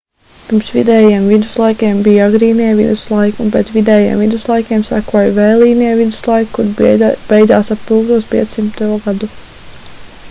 pirms 0.51 0.69
vidējiem 0.75 1.25
viduslaikiem 1.31 1.99
bija 2.07 2.23
agrīnie 2.29 2.69
viduslaiki 2.79 3.45
un 3.45 3.51
pēc 3.57 3.69
vidējiem 3.75 4.25
viduslaikiem 4.25 4.87
sekoja 4.89 5.37
vēlīnie 5.37 5.93
viduslaiki 6.01 6.51
kuri 6.57 6.99
beidzas 7.37 7.73
ap 7.77 7.87
1500. 7.93 8.91
gadu 9.09 9.33